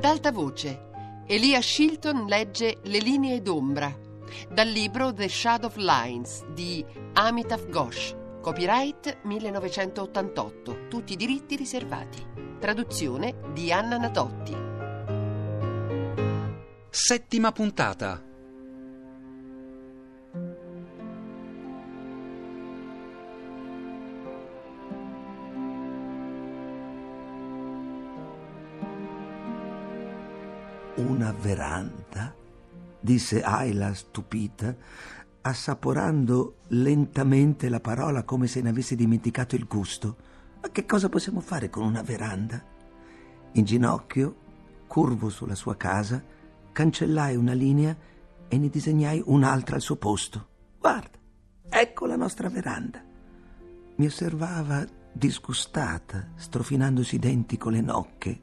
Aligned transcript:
Ad 0.00 0.06
alta 0.06 0.32
voce, 0.32 0.88
Elia 1.26 1.60
Shilton 1.60 2.24
legge 2.24 2.78
Le 2.84 3.00
linee 3.00 3.42
d'ombra 3.42 3.94
dal 4.48 4.66
libro 4.66 5.12
The 5.12 5.28
Shadow 5.28 5.70
Lines 5.74 6.42
di 6.54 6.82
Amitav 7.12 7.68
Ghosh, 7.68 8.16
copyright 8.40 9.18
1988, 9.24 10.88
tutti 10.88 11.12
i 11.12 11.16
diritti 11.16 11.54
riservati. 11.54 12.26
Traduzione 12.58 13.42
di 13.52 13.70
Anna 13.70 13.98
Natotti. 13.98 14.56
Settima 16.88 17.52
puntata. 17.52 18.29
Una 31.00 31.32
veranda? 31.32 32.34
disse 33.00 33.42
Ayla 33.42 33.94
stupita, 33.94 34.76
assaporando 35.40 36.58
lentamente 36.68 37.70
la 37.70 37.80
parola 37.80 38.24
come 38.24 38.46
se 38.46 38.60
ne 38.60 38.68
avesse 38.68 38.96
dimenticato 38.96 39.56
il 39.56 39.64
gusto. 39.64 40.16
Ma 40.60 40.68
che 40.68 40.84
cosa 40.84 41.08
possiamo 41.08 41.40
fare 41.40 41.70
con 41.70 41.84
una 41.84 42.02
veranda? 42.02 42.62
In 43.52 43.64
ginocchio, 43.64 44.36
curvo 44.86 45.30
sulla 45.30 45.54
sua 45.54 45.74
casa, 45.74 46.22
cancellai 46.70 47.34
una 47.34 47.54
linea 47.54 47.96
e 48.46 48.58
ne 48.58 48.68
disegnai 48.68 49.22
un'altra 49.24 49.76
al 49.76 49.82
suo 49.82 49.96
posto. 49.96 50.48
Guarda, 50.78 51.18
ecco 51.70 52.04
la 52.04 52.16
nostra 52.16 52.50
veranda. 52.50 53.02
Mi 53.96 54.04
osservava 54.04 54.84
disgustata, 55.10 56.28
strofinandosi 56.36 57.14
i 57.14 57.18
denti 57.18 57.56
con 57.56 57.72
le 57.72 57.80
nocche. 57.80 58.40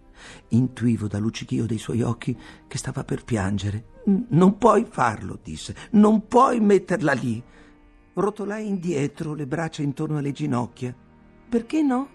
Intuivo 0.50 1.08
dal 1.08 1.22
luccichio 1.22 1.66
dei 1.66 1.78
suoi 1.78 2.02
occhi 2.02 2.38
che 2.68 2.78
stava 2.78 3.04
per 3.04 3.24
piangere. 3.24 3.96
Non 4.30 4.58
puoi 4.58 4.86
farlo, 4.90 5.40
disse. 5.42 5.76
Non 5.92 6.28
puoi 6.28 6.60
metterla 6.60 7.14
lì. 7.14 7.44
Rotolai 8.14 8.68
indietro, 8.68 9.34
le 9.34 9.46
braccia 9.46 9.82
intorno 9.82 10.18
alle 10.18 10.32
ginocchia. 10.32 10.96
Perché 11.50 11.82
no? 11.82 12.10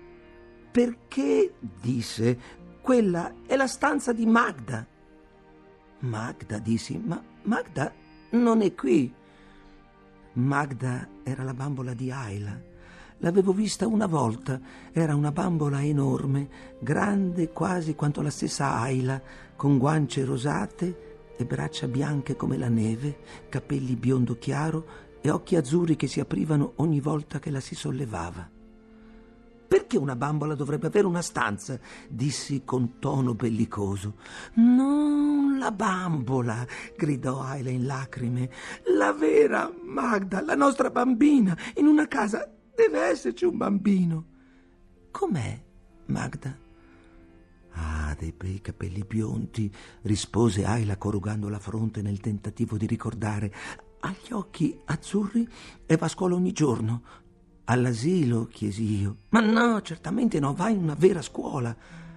Perché, 0.70 1.54
disse, 1.80 2.38
quella 2.80 3.32
è 3.46 3.56
la 3.56 3.66
stanza 3.66 4.12
di 4.12 4.26
Magda. 4.26 4.86
Magda, 6.00 6.58
dissi, 6.58 6.98
ma 6.98 7.22
Magda 7.42 7.92
non 8.30 8.62
è 8.62 8.74
qui. 8.74 9.12
Magda 10.34 11.08
era 11.22 11.42
la 11.44 11.54
bambola 11.54 11.92
di 11.92 12.10
Ayla 12.10 12.70
L'avevo 13.22 13.52
vista 13.52 13.86
una 13.86 14.06
volta. 14.06 14.60
Era 14.90 15.14
una 15.14 15.30
bambola 15.30 15.80
enorme, 15.82 16.48
grande 16.80 17.50
quasi 17.50 17.94
quanto 17.94 18.20
la 18.20 18.30
stessa 18.30 18.80
Ayla, 18.80 19.22
con 19.54 19.78
guance 19.78 20.24
rosate 20.24 21.34
e 21.36 21.44
braccia 21.44 21.86
bianche 21.86 22.34
come 22.34 22.56
la 22.58 22.68
neve, 22.68 23.18
capelli 23.48 23.94
biondo 23.94 24.36
chiaro 24.38 25.10
e 25.20 25.30
occhi 25.30 25.54
azzurri 25.54 25.94
che 25.94 26.08
si 26.08 26.18
aprivano 26.18 26.72
ogni 26.76 26.98
volta 26.98 27.38
che 27.38 27.50
la 27.50 27.60
si 27.60 27.76
sollevava. 27.76 28.50
Perché 29.68 29.96
una 29.98 30.16
bambola 30.16 30.56
dovrebbe 30.56 30.88
avere 30.88 31.06
una 31.06 31.22
stanza? 31.22 31.78
dissi 32.08 32.62
con 32.64 32.98
tono 32.98 33.34
bellicoso. 33.34 34.16
Non 34.54 35.58
la 35.58 35.70
bambola, 35.70 36.66
gridò 36.96 37.40
Ayla 37.40 37.70
in 37.70 37.86
lacrime. 37.86 38.50
La 38.96 39.12
vera 39.12 39.72
Magda, 39.80 40.42
la 40.42 40.56
nostra 40.56 40.90
bambina, 40.90 41.56
in 41.76 41.86
una 41.86 42.08
casa 42.08 42.50
Deve 42.82 42.98
esserci 42.98 43.44
un 43.44 43.56
bambino. 43.56 44.24
Com'è, 45.12 45.62
Magda? 46.06 46.58
Ah, 47.74 48.12
dei 48.18 48.32
bei 48.32 48.60
capelli 48.60 49.04
biondi, 49.04 49.72
rispose 50.02 50.64
Ayla 50.64 50.96
corrugando 50.96 51.48
la 51.48 51.60
fronte 51.60 52.02
nel 52.02 52.18
tentativo 52.18 52.76
di 52.76 52.86
ricordare. 52.86 53.54
Ha 54.00 54.12
gli 54.20 54.32
occhi 54.32 54.76
azzurri 54.84 55.48
e 55.86 55.96
va 55.96 56.06
a 56.06 56.08
scuola 56.08 56.34
ogni 56.34 56.50
giorno. 56.50 57.02
All'asilo, 57.66 58.46
chiesi 58.46 59.00
io. 59.00 59.18
Ma 59.28 59.38
no, 59.38 59.80
certamente 59.82 60.40
no, 60.40 60.52
va 60.52 60.68
in 60.68 60.82
una 60.82 60.96
vera 60.98 61.22
scuola. 61.22 61.74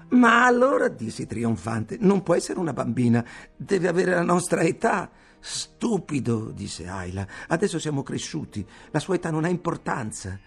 Ma 0.10 0.48
allora, 0.48 0.88
dissi 0.88 1.28
trionfante, 1.28 1.98
non 2.00 2.24
può 2.24 2.34
essere 2.34 2.58
una 2.60 2.74
bambina, 2.74 3.24
deve 3.56 3.88
avere 3.88 4.16
la 4.16 4.24
nostra 4.24 4.62
età. 4.62 5.12
Stupido, 5.40 6.50
disse 6.50 6.88
Ayla. 6.88 7.28
Adesso 7.50 7.78
siamo 7.78 8.02
cresciuti. 8.02 8.66
La 8.90 9.00
sua 9.00 9.14
età 9.14 9.30
non 9.30 9.44
ha 9.44 9.50
importanza. 9.50 10.40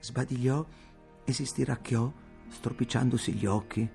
Sbadigliò 0.00 0.64
e 1.24 1.32
si 1.32 1.44
stiracchiò, 1.44 2.10
stropicciandosi 2.48 3.32
gli 3.32 3.46
occhi. 3.46 3.88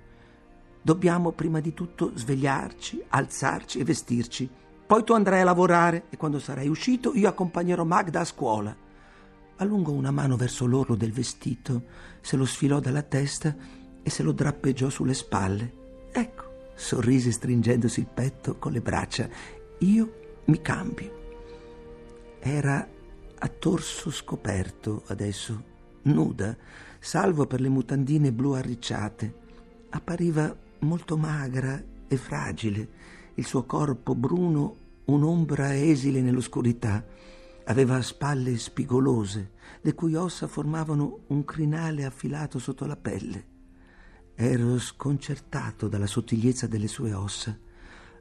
Dobbiamo 0.81 1.31
prima 1.31 1.59
di 1.59 1.73
tutto 1.73 2.11
svegliarci, 2.13 3.03
alzarci 3.09 3.79
e 3.79 3.83
vestirci. 3.83 4.49
Poi 4.85 5.03
tu 5.03 5.13
andrai 5.13 5.41
a 5.41 5.45
lavorare 5.45 6.05
e 6.09 6.17
quando 6.17 6.39
sarai 6.39 6.67
uscito 6.67 7.13
io 7.15 7.29
accompagnerò 7.29 7.83
Magda 7.83 8.19
a 8.19 8.25
scuola. 8.25 8.75
Allungò 9.57 9.91
una 9.91 10.11
mano 10.11 10.35
verso 10.35 10.65
l'orlo 10.65 10.95
del 10.95 11.13
vestito, 11.13 11.83
se 12.21 12.35
lo 12.35 12.45
sfilò 12.45 12.79
dalla 12.79 13.01
testa 13.01 13.55
e 14.03 14.09
se 14.09 14.23
lo 14.23 14.33
drappeggiò 14.33 14.89
sulle 14.89 15.13
spalle. 15.13 15.81
Ecco, 16.11 16.71
sorrise 16.75 17.31
stringendosi 17.31 18.01
il 18.01 18.07
petto 18.13 18.57
con 18.57 18.71
le 18.71 18.81
braccia. 18.81 19.29
Io 19.79 20.41
mi 20.45 20.61
cambio. 20.61 21.21
Era 22.39 22.85
a 23.39 23.47
torso 23.47 24.11
scoperto 24.11 25.03
adesso, 25.07 25.63
nuda, 26.03 26.55
salvo 26.99 27.45
per 27.45 27.61
le 27.61 27.69
mutandine 27.69 28.31
blu 28.31 28.51
arricciate. 28.51 29.41
Appariva 29.89 30.55
molto 30.79 31.17
magra 31.17 31.81
e 32.07 32.17
fragile, 32.17 32.87
il 33.35 33.45
suo 33.45 33.63
corpo 33.63 34.15
bruno 34.15 34.75
un'ombra 35.05 35.75
esile 35.75 36.21
nell'oscurità. 36.21 37.03
Aveva 37.65 38.01
spalle 38.01 38.57
spigolose, 38.57 39.51
le 39.81 39.93
cui 39.93 40.15
ossa 40.15 40.47
formavano 40.47 41.21
un 41.27 41.45
crinale 41.45 42.05
affilato 42.05 42.59
sotto 42.59 42.85
la 42.85 42.97
pelle. 42.97 43.51
Ero 44.35 44.77
sconcertato 44.79 45.87
dalla 45.87 46.07
sottigliezza 46.07 46.67
delle 46.67 46.87
sue 46.87 47.13
ossa. 47.13 47.57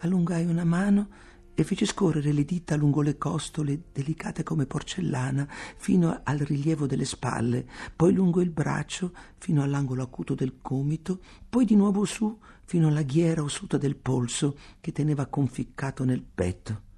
Allungai 0.00 0.44
una 0.44 0.64
mano 0.64 1.09
e 1.54 1.64
fece 1.64 1.84
scorrere 1.86 2.32
le 2.32 2.44
dita 2.44 2.76
lungo 2.76 3.02
le 3.02 3.18
costole, 3.18 3.82
delicate 3.92 4.42
come 4.42 4.66
porcellana, 4.66 5.46
fino 5.76 6.20
al 6.22 6.38
rilievo 6.38 6.86
delle 6.86 7.04
spalle, 7.04 7.66
poi 7.94 8.12
lungo 8.12 8.40
il 8.40 8.50
braccio, 8.50 9.12
fino 9.38 9.62
all'angolo 9.62 10.02
acuto 10.02 10.34
del 10.34 10.56
gomito, 10.60 11.20
poi 11.48 11.64
di 11.64 11.76
nuovo 11.76 12.04
su, 12.04 12.38
fino 12.64 12.88
alla 12.88 13.02
ghiera 13.02 13.42
ossuta 13.42 13.76
del 13.76 13.96
polso 13.96 14.56
che 14.80 14.92
teneva 14.92 15.26
conficcato 15.26 16.04
nel 16.04 16.22
petto. 16.22 16.90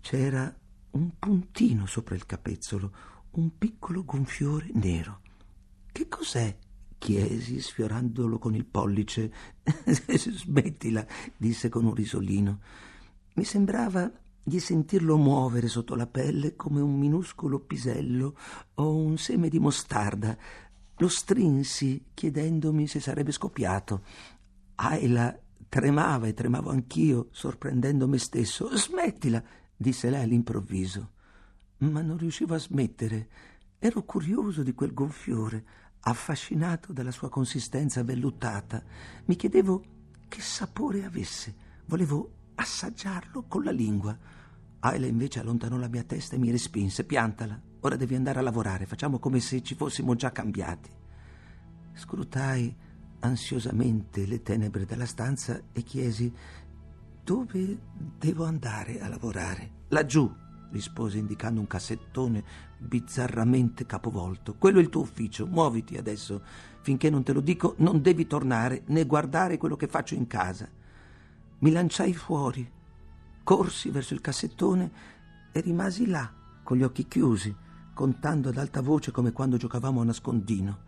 C'era 0.00 0.54
un 0.92 1.10
puntino 1.18 1.86
sopra 1.86 2.14
il 2.14 2.26
capezzolo, 2.26 2.92
un 3.32 3.58
piccolo 3.58 4.04
gonfiore 4.04 4.68
nero. 4.72 5.20
Che 5.90 6.08
cos'è? 6.08 6.56
chiesi, 6.98 7.60
sfiorandolo 7.60 8.38
con 8.38 8.54
il 8.54 8.64
pollice. 8.64 9.32
Smettila, 9.86 11.06
disse 11.36 11.68
con 11.68 11.84
un 11.84 11.94
risolino. 11.94 12.60
Mi 13.38 13.44
sembrava 13.44 14.10
di 14.42 14.58
sentirlo 14.58 15.16
muovere 15.16 15.68
sotto 15.68 15.94
la 15.94 16.08
pelle 16.08 16.56
come 16.56 16.80
un 16.80 16.98
minuscolo 16.98 17.60
pisello 17.60 18.36
o 18.74 18.96
un 18.96 19.16
seme 19.16 19.48
di 19.48 19.60
mostarda. 19.60 20.36
Lo 20.96 21.06
strinsi 21.06 22.06
chiedendomi 22.14 22.88
se 22.88 22.98
sarebbe 22.98 23.30
scoppiato. 23.30 24.02
Ayla 24.74 25.38
tremava 25.68 26.26
e 26.26 26.34
tremavo 26.34 26.70
anch'io, 26.70 27.28
sorprendendo 27.30 28.08
me 28.08 28.18
stesso. 28.18 28.76
Smettila, 28.76 29.40
disse 29.76 30.10
lei 30.10 30.24
all'improvviso. 30.24 31.10
Ma 31.76 32.02
non 32.02 32.18
riuscivo 32.18 32.56
a 32.56 32.58
smettere. 32.58 33.28
Ero 33.78 34.02
curioso 34.02 34.64
di 34.64 34.74
quel 34.74 34.92
gonfiore, 34.92 35.64
affascinato 36.00 36.92
dalla 36.92 37.12
sua 37.12 37.28
consistenza 37.28 38.02
vellutata. 38.02 38.82
Mi 39.26 39.36
chiedevo 39.36 39.84
che 40.26 40.40
sapore 40.40 41.04
avesse. 41.04 41.54
Volevo 41.84 42.37
assaggiarlo 42.58 43.44
con 43.46 43.62
la 43.64 43.70
lingua. 43.70 44.16
Ayla 44.80 45.06
invece 45.06 45.40
allontanò 45.40 45.76
la 45.76 45.88
mia 45.88 46.04
testa 46.04 46.36
e 46.36 46.38
mi 46.38 46.50
respinse. 46.50 47.04
Piantala, 47.04 47.60
ora 47.80 47.96
devi 47.96 48.14
andare 48.14 48.40
a 48.40 48.42
lavorare, 48.42 48.86
facciamo 48.86 49.18
come 49.18 49.40
se 49.40 49.62
ci 49.62 49.74
fossimo 49.74 50.14
già 50.14 50.30
cambiati. 50.32 50.90
Scrutai 51.94 52.76
ansiosamente 53.20 54.26
le 54.26 54.42
tenebre 54.42 54.84
della 54.84 55.06
stanza 55.06 55.60
e 55.72 55.82
chiesi 55.82 56.32
dove 57.22 57.78
devo 58.18 58.44
andare 58.44 59.00
a 59.00 59.08
lavorare. 59.08 59.70
Laggiù, 59.88 60.32
rispose 60.70 61.18
indicando 61.18 61.60
un 61.60 61.66
cassettone 61.66 62.44
bizzarramente 62.78 63.86
capovolto. 63.86 64.54
Quello 64.56 64.78
è 64.78 64.82
il 64.82 64.88
tuo 64.88 65.02
ufficio, 65.02 65.46
muoviti 65.46 65.96
adesso. 65.96 66.42
Finché 66.80 67.10
non 67.10 67.22
te 67.22 67.32
lo 67.32 67.40
dico, 67.40 67.74
non 67.78 68.00
devi 68.00 68.26
tornare 68.26 68.82
né 68.86 69.04
guardare 69.04 69.58
quello 69.58 69.76
che 69.76 69.88
faccio 69.88 70.14
in 70.14 70.26
casa. 70.26 70.68
Mi 71.60 71.72
lanciai 71.72 72.14
fuori, 72.14 72.70
corsi 73.42 73.90
verso 73.90 74.14
il 74.14 74.20
cassettone 74.20 74.90
e 75.50 75.60
rimasi 75.60 76.06
là, 76.06 76.32
con 76.62 76.76
gli 76.76 76.84
occhi 76.84 77.08
chiusi, 77.08 77.52
contando 77.94 78.50
ad 78.50 78.58
alta 78.58 78.80
voce 78.80 79.10
come 79.10 79.32
quando 79.32 79.56
giocavamo 79.56 80.00
a 80.00 80.04
nascondino. 80.04 80.87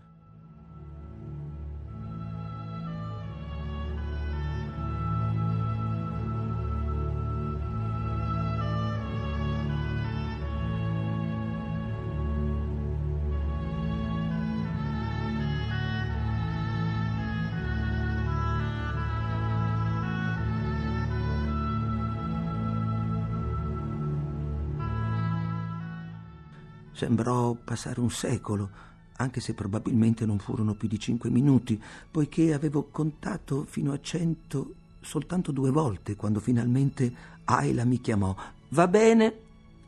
Sembrò 27.01 27.55
passare 27.55 27.99
un 27.99 28.11
secolo, 28.11 28.69
anche 29.17 29.41
se 29.41 29.55
probabilmente 29.55 30.27
non 30.27 30.39
furono 30.39 30.75
più 30.75 30.87
di 30.87 30.99
cinque 30.99 31.31
minuti, 31.31 31.83
poiché 32.11 32.53
avevo 32.53 32.89
contato 32.91 33.65
fino 33.65 33.93
a 33.93 34.01
cento 34.03 34.75
soltanto 35.01 35.51
due 35.51 35.71
volte 35.71 36.15
quando 36.15 36.41
finalmente 36.41 37.11
Ayla 37.45 37.87
mi 37.87 38.03
chiamò. 38.03 38.37
Va 38.69 38.87
bene, 38.87 39.35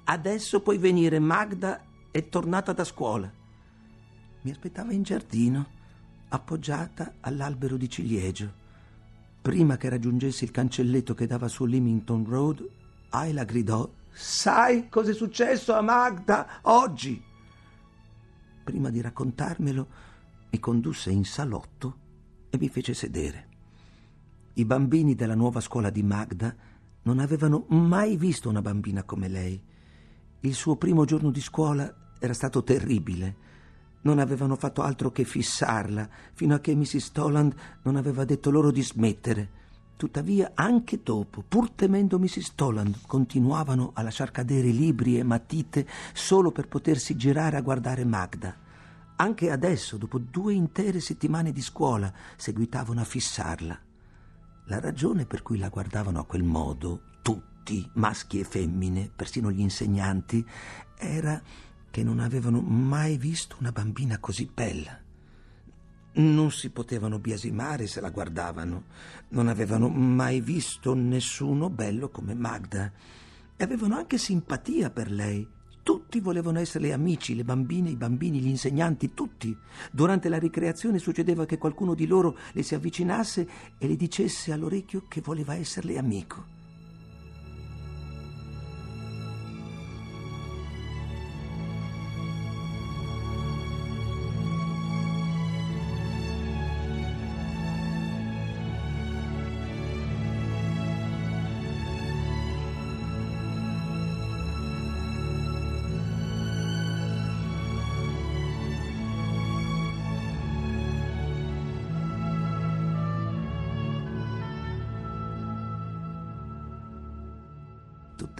adesso 0.04 0.62
puoi 0.62 0.78
venire, 0.78 1.18
Magda 1.18 1.82
è 2.10 2.30
tornata 2.30 2.72
da 2.72 2.82
scuola. 2.82 3.30
Mi 4.40 4.50
aspettava 4.50 4.94
in 4.94 5.02
giardino, 5.02 5.66
appoggiata 6.30 7.16
all'albero 7.20 7.76
di 7.76 7.90
ciliegio. 7.90 8.50
Prima 9.42 9.76
che 9.76 9.90
raggiungessi 9.90 10.44
il 10.44 10.50
cancelletto 10.50 11.12
che 11.12 11.26
dava 11.26 11.48
su 11.48 11.66
Leamington 11.66 12.24
Road, 12.26 12.66
Ayla 13.10 13.44
gridò 13.44 13.86
Sai 14.12 14.90
cosa 14.90 15.10
è 15.10 15.14
successo 15.14 15.72
a 15.74 15.80
Magda 15.80 16.60
oggi? 16.62 17.22
Prima 18.62 18.90
di 18.90 19.00
raccontarmelo, 19.00 19.86
mi 20.50 20.58
condusse 20.60 21.10
in 21.10 21.24
salotto 21.24 21.96
e 22.50 22.58
mi 22.58 22.68
fece 22.68 22.92
sedere. 22.92 23.48
I 24.54 24.64
bambini 24.66 25.14
della 25.14 25.34
nuova 25.34 25.60
scuola 25.60 25.88
di 25.88 26.02
Magda 26.02 26.54
non 27.04 27.18
avevano 27.20 27.64
mai 27.68 28.18
visto 28.18 28.50
una 28.50 28.60
bambina 28.60 29.02
come 29.02 29.28
lei. 29.28 29.60
Il 30.40 30.54
suo 30.54 30.76
primo 30.76 31.06
giorno 31.06 31.30
di 31.30 31.40
scuola 31.40 31.92
era 32.18 32.34
stato 32.34 32.62
terribile. 32.62 33.36
Non 34.02 34.18
avevano 34.18 34.56
fatto 34.56 34.82
altro 34.82 35.10
che 35.10 35.24
fissarla, 35.24 36.08
fino 36.34 36.54
a 36.54 36.60
che 36.60 36.74
Mrs. 36.74 37.12
Toland 37.12 37.54
non 37.82 37.96
aveva 37.96 38.24
detto 38.26 38.50
loro 38.50 38.70
di 38.70 38.82
smettere. 38.82 39.60
Tuttavia, 40.02 40.50
anche 40.56 40.98
dopo, 41.00 41.44
pur 41.46 41.70
temendo 41.70 42.18
Mrs. 42.18 42.56
Toland, 42.56 43.06
continuavano 43.06 43.92
a 43.94 44.02
lasciar 44.02 44.32
cadere 44.32 44.66
libri 44.66 45.16
e 45.16 45.22
matite 45.22 45.86
solo 46.12 46.50
per 46.50 46.66
potersi 46.66 47.14
girare 47.14 47.56
a 47.56 47.60
guardare 47.60 48.04
Magda. 48.04 48.52
Anche 49.14 49.48
adesso, 49.52 49.98
dopo 49.98 50.18
due 50.18 50.54
intere 50.54 50.98
settimane 50.98 51.52
di 51.52 51.62
scuola, 51.62 52.12
seguitavano 52.34 53.00
a 53.00 53.04
fissarla. 53.04 53.78
La 54.64 54.80
ragione 54.80 55.24
per 55.24 55.42
cui 55.42 55.56
la 55.56 55.68
guardavano 55.68 56.18
a 56.18 56.26
quel 56.26 56.42
modo, 56.42 57.02
tutti, 57.22 57.88
maschi 57.92 58.40
e 58.40 58.44
femmine, 58.44 59.08
persino 59.14 59.52
gli 59.52 59.60
insegnanti, 59.60 60.44
era 60.96 61.40
che 61.92 62.02
non 62.02 62.18
avevano 62.18 62.60
mai 62.60 63.16
visto 63.18 63.54
una 63.60 63.70
bambina 63.70 64.18
così 64.18 64.50
bella. 64.52 65.01
Non 66.14 66.50
si 66.50 66.68
potevano 66.68 67.18
biasimare 67.18 67.86
se 67.86 68.00
la 68.00 68.10
guardavano. 68.10 68.84
Non 69.28 69.48
avevano 69.48 69.88
mai 69.88 70.40
visto 70.40 70.92
nessuno 70.92 71.70
bello 71.70 72.10
come 72.10 72.34
Magda. 72.34 72.92
E 73.56 73.64
avevano 73.64 73.96
anche 73.96 74.18
simpatia 74.18 74.90
per 74.90 75.10
lei. 75.10 75.48
Tutti 75.82 76.20
volevano 76.20 76.58
essere 76.58 76.92
amici, 76.92 77.34
le 77.34 77.44
bambine, 77.44 77.90
i 77.90 77.96
bambini, 77.96 78.40
gli 78.40 78.48
insegnanti, 78.48 79.14
tutti. 79.14 79.56
Durante 79.90 80.28
la 80.28 80.38
ricreazione 80.38 80.98
succedeva 80.98 81.46
che 81.46 81.58
qualcuno 81.58 81.94
di 81.94 82.06
loro 82.06 82.36
le 82.52 82.62
si 82.62 82.74
avvicinasse 82.74 83.48
e 83.78 83.88
le 83.88 83.96
dicesse 83.96 84.52
all'orecchio 84.52 85.04
che 85.08 85.22
voleva 85.22 85.54
esserle 85.54 85.96
amico. 85.96 86.51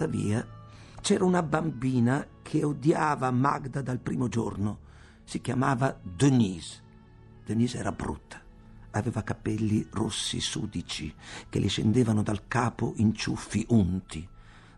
Tuttavia, 0.03 0.45
c'era 0.99 1.23
una 1.23 1.41
bambina 1.41 2.27
che 2.41 2.65
odiava 2.65 3.31
Magda 3.31 3.81
dal 3.81 3.99
primo 3.99 4.27
giorno. 4.27 4.79
Si 5.23 5.39
chiamava 5.39 5.97
Denise. 6.01 6.81
Denise 7.45 7.77
era 7.77 7.93
brutta. 7.93 8.41
Aveva 8.91 9.23
capelli 9.23 9.87
rossi 9.91 10.41
sudici 10.41 11.15
che 11.47 11.59
le 11.59 11.69
scendevano 11.69 12.21
dal 12.21 12.49
capo 12.49 12.91
in 12.97 13.15
ciuffi 13.15 13.65
unti. 13.69 14.27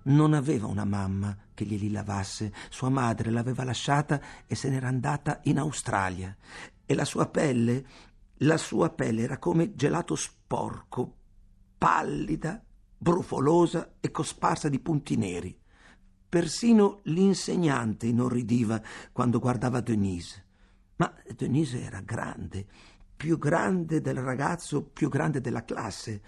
Non 0.03 0.35
aveva 0.35 0.67
una 0.67 0.85
mamma 0.85 1.35
che 1.55 1.65
glieli 1.65 1.89
lavasse. 1.89 2.53
Sua 2.69 2.89
madre 2.89 3.31
l'aveva 3.31 3.63
lasciata 3.63 4.21
e 4.45 4.53
se 4.53 4.69
n'era 4.69 4.89
andata 4.89 5.39
in 5.45 5.57
Australia. 5.57 6.37
E 6.85 6.93
la 6.93 7.03
sua 7.03 7.25
pelle, 7.25 7.83
la 8.37 8.57
sua 8.57 8.91
pelle 8.91 9.23
era 9.23 9.39
come 9.39 9.73
gelato 9.73 10.13
sporco, 10.13 11.15
pallida 11.79 12.64
brufolosa 13.05 13.97
e 13.99 14.09
cosparsa 14.09 14.67
di 14.67 14.79
punti 14.79 15.15
neri. 15.15 15.55
Persino 16.27 17.01
l'insegnante 17.03 18.07
inorridiva 18.07 18.81
quando 19.11 19.37
guardava 19.37 19.79
Denise. 19.79 20.43
Ma 20.95 21.13
Denise 21.35 21.83
era 21.83 22.01
grande, 22.01 22.65
più 23.15 23.37
grande 23.37 24.01
del 24.01 24.17
ragazzo 24.17 24.81
più 24.81 25.07
grande 25.07 25.39
della 25.39 25.63
classe, 25.63 26.19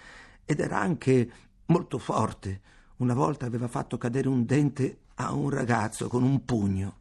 ed 0.45 0.59
era 0.59 0.79
anche 0.79 1.31
molto 1.65 1.97
forte. 1.97 2.61
Una 2.97 3.15
volta 3.15 3.47
aveva 3.47 3.67
fatto 3.67 3.97
cadere 3.97 4.27
un 4.27 4.45
dente 4.45 4.99
a 5.15 5.33
un 5.33 5.49
ragazzo 5.49 6.07
con 6.07 6.21
un 6.21 6.45
pugno. 6.45 6.99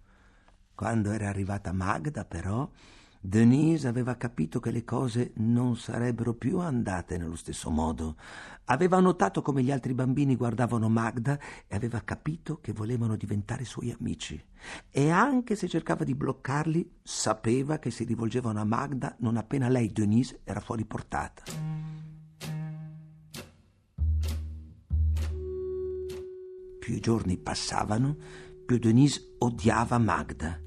Quando 0.74 1.10
era 1.10 1.28
arrivata 1.28 1.74
Magda, 1.74 2.24
però, 2.24 2.66
Denise 3.20 3.88
aveva 3.88 4.16
capito 4.16 4.60
che 4.60 4.70
le 4.70 4.84
cose 4.84 5.32
non 5.36 5.76
sarebbero 5.76 6.34
più 6.34 6.58
andate 6.58 7.18
nello 7.18 7.36
stesso 7.36 7.70
modo. 7.70 8.16
Aveva 8.66 9.00
notato 9.00 9.42
come 9.42 9.62
gli 9.62 9.70
altri 9.70 9.94
bambini 9.94 10.36
guardavano 10.36 10.88
Magda 10.88 11.38
e 11.66 11.74
aveva 11.74 12.00
capito 12.00 12.60
che 12.60 12.72
volevano 12.72 13.16
diventare 13.16 13.64
suoi 13.64 13.94
amici. 13.96 14.42
E 14.90 15.10
anche 15.10 15.56
se 15.56 15.68
cercava 15.68 16.04
di 16.04 16.14
bloccarli, 16.14 16.98
sapeva 17.02 17.78
che 17.78 17.90
si 17.90 18.04
rivolgevano 18.04 18.60
a 18.60 18.64
Magda 18.64 19.14
non 19.20 19.36
appena 19.36 19.68
lei, 19.68 19.92
Denise, 19.92 20.40
era 20.44 20.60
fuori 20.60 20.84
portata. 20.84 21.42
Più 26.78 26.94
i 26.94 27.00
giorni 27.00 27.36
passavano, 27.36 28.16
più 28.64 28.78
Denise 28.78 29.34
odiava 29.38 29.98
Magda. 29.98 30.60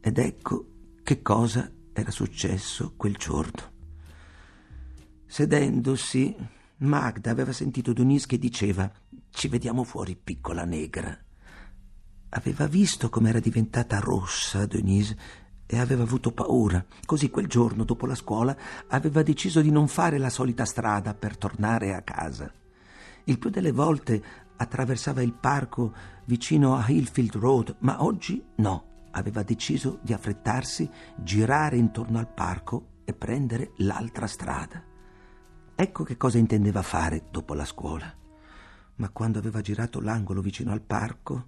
Ed 0.00 0.18
ecco 0.18 0.66
che 1.02 1.22
cosa 1.22 1.70
era 1.94 2.10
successo 2.10 2.92
quel 2.96 3.14
giorno. 3.16 3.72
Sedendosi, 5.26 6.34
Magda 6.78 7.30
aveva 7.30 7.52
sentito 7.52 7.92
Denise 7.92 8.26
che 8.26 8.38
diceva 8.38 8.90
Ci 9.30 9.48
vediamo 9.48 9.84
fuori, 9.84 10.16
piccola 10.16 10.64
negra. 10.64 11.16
Aveva 12.30 12.66
visto 12.66 13.08
com'era 13.08 13.38
diventata 13.38 14.00
rossa 14.00 14.66
Denise 14.66 15.16
e 15.66 15.78
aveva 15.78 16.02
avuto 16.02 16.32
paura. 16.32 16.84
Così 17.04 17.30
quel 17.30 17.46
giorno, 17.46 17.84
dopo 17.84 18.06
la 18.06 18.16
scuola, 18.16 18.56
aveva 18.88 19.22
deciso 19.22 19.60
di 19.60 19.70
non 19.70 19.86
fare 19.86 20.18
la 20.18 20.30
solita 20.30 20.64
strada 20.64 21.14
per 21.14 21.36
tornare 21.36 21.94
a 21.94 22.02
casa. 22.02 22.52
Il 23.24 23.38
più 23.38 23.50
delle 23.50 23.72
volte 23.72 24.22
attraversava 24.56 25.22
il 25.22 25.32
parco 25.32 25.94
vicino 26.24 26.74
a 26.76 26.84
Hillfield 26.88 27.36
Road, 27.36 27.76
ma 27.80 28.02
oggi 28.02 28.44
no 28.56 28.93
aveva 29.14 29.42
deciso 29.42 29.98
di 30.02 30.12
affrettarsi, 30.12 30.88
girare 31.16 31.76
intorno 31.76 32.18
al 32.18 32.28
parco 32.28 33.00
e 33.04 33.14
prendere 33.14 33.72
l'altra 33.78 34.26
strada. 34.26 34.82
Ecco 35.74 36.04
che 36.04 36.16
cosa 36.16 36.38
intendeva 36.38 36.82
fare 36.82 37.24
dopo 37.30 37.54
la 37.54 37.64
scuola. 37.64 38.12
Ma 38.96 39.08
quando 39.10 39.38
aveva 39.38 39.60
girato 39.60 40.00
l'angolo 40.00 40.40
vicino 40.40 40.72
al 40.72 40.82
parco, 40.82 41.46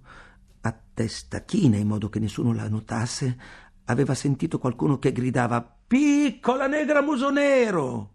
a 0.61 0.77
testa 0.93 1.43
china 1.43 1.77
in 1.77 1.87
modo 1.87 2.09
che 2.09 2.19
nessuno 2.19 2.53
la 2.53 2.67
notasse, 2.67 3.37
aveva 3.85 4.13
sentito 4.13 4.59
qualcuno 4.59 4.97
che 4.99 5.11
gridava 5.11 5.61
Piccola 5.61 6.67
negra 6.67 7.01
muso 7.01 7.29
nero! 7.29 8.11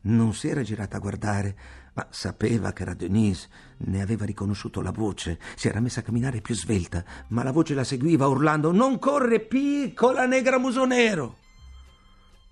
Non 0.00 0.34
si 0.34 0.48
era 0.48 0.62
girata 0.62 0.96
a 0.96 1.00
guardare, 1.00 1.56
ma 1.98 2.06
sapeva 2.10 2.72
che 2.72 2.82
era 2.82 2.94
Denise, 2.94 3.48
ne 3.78 4.00
aveva 4.00 4.24
riconosciuto 4.24 4.80
la 4.80 4.92
voce, 4.92 5.40
si 5.56 5.66
era 5.66 5.80
messa 5.80 5.98
a 5.98 6.02
camminare 6.04 6.40
più 6.40 6.54
svelta, 6.54 7.04
ma 7.28 7.42
la 7.42 7.50
voce 7.50 7.74
la 7.74 7.82
seguiva 7.82 8.28
urlando 8.28 8.70
Non 8.70 9.00
corre, 9.00 9.40
piccola 9.40 10.24
negra 10.24 10.58
muso 10.58 10.84
nero! 10.84 11.38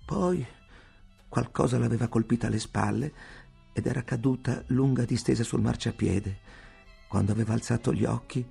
Poi 0.05 0.45
qualcosa 1.29 1.79
l'aveva 1.79 2.09
colpita 2.09 2.47
alle 2.47 2.59
spalle 2.59 3.13
ed 3.71 3.85
era 3.85 4.03
caduta 4.03 4.63
lunga 4.67 5.05
distesa 5.05 5.43
sul 5.43 5.61
marciapiede. 5.61 6.39
Quando 7.07 7.31
aveva 7.31 7.53
alzato 7.53 7.93
gli 7.93 8.03
occhi, 8.03 8.45